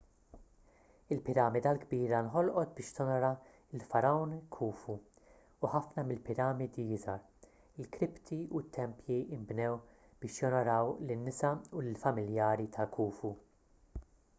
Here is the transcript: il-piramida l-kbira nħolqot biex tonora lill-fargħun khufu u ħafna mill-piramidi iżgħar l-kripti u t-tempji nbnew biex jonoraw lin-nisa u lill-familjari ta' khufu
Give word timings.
il-piramida 1.15 1.71
l-kbira 1.75 2.21
nħolqot 2.27 2.71
biex 2.79 2.95
tonora 2.99 3.29
lill-fargħun 3.73 4.33
khufu 4.55 4.95
u 4.95 5.69
ħafna 5.75 6.05
mill-piramidi 6.09 6.87
iżgħar 6.97 7.23
l-kripti 7.85 8.41
u 8.47 8.63
t-tempji 8.69 9.19
nbnew 9.45 9.79
biex 10.25 10.43
jonoraw 10.47 10.93
lin-nisa 11.11 11.53
u 11.81 11.85
lill-familjari 11.89 12.69
ta' 12.79 12.89
khufu 12.99 13.35